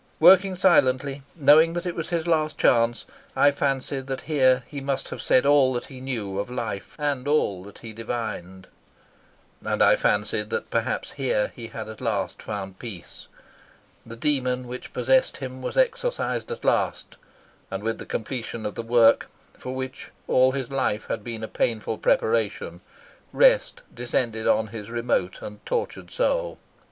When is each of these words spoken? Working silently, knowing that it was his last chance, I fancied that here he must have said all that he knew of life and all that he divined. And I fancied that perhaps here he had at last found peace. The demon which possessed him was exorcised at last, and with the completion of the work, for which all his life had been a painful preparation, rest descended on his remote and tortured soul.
Working 0.19 0.55
silently, 0.55 1.21
knowing 1.35 1.73
that 1.73 1.85
it 1.85 1.93
was 1.93 2.09
his 2.09 2.25
last 2.25 2.57
chance, 2.57 3.05
I 3.35 3.51
fancied 3.51 4.07
that 4.07 4.21
here 4.21 4.63
he 4.65 4.81
must 4.81 5.09
have 5.09 5.21
said 5.21 5.45
all 5.45 5.73
that 5.73 5.85
he 5.93 6.01
knew 6.01 6.39
of 6.39 6.49
life 6.49 6.95
and 6.97 7.27
all 7.27 7.63
that 7.65 7.77
he 7.85 7.93
divined. 7.93 8.67
And 9.63 9.83
I 9.83 9.95
fancied 9.95 10.49
that 10.49 10.71
perhaps 10.71 11.11
here 11.11 11.51
he 11.55 11.67
had 11.67 11.87
at 11.87 12.01
last 12.01 12.41
found 12.41 12.79
peace. 12.79 13.27
The 14.03 14.15
demon 14.15 14.67
which 14.67 14.91
possessed 14.91 15.37
him 15.37 15.61
was 15.61 15.77
exorcised 15.77 16.51
at 16.51 16.65
last, 16.65 17.17
and 17.69 17.83
with 17.83 17.99
the 17.99 18.07
completion 18.07 18.65
of 18.65 18.73
the 18.73 18.81
work, 18.81 19.29
for 19.53 19.75
which 19.75 20.09
all 20.27 20.53
his 20.53 20.71
life 20.71 21.05
had 21.09 21.23
been 21.23 21.43
a 21.43 21.47
painful 21.47 21.99
preparation, 21.99 22.81
rest 23.31 23.83
descended 23.93 24.47
on 24.47 24.69
his 24.69 24.89
remote 24.89 25.43
and 25.43 25.63
tortured 25.63 26.09
soul. 26.09 26.57